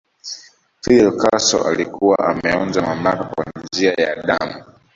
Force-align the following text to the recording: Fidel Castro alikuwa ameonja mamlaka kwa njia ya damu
Fidel 0.81 1.15
Castro 1.17 1.63
alikuwa 1.67 2.19
ameonja 2.19 2.81
mamlaka 2.81 3.23
kwa 3.23 3.45
njia 3.63 3.93
ya 3.93 4.15
damu 4.15 4.63